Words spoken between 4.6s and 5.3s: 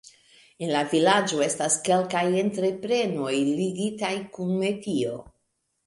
metio.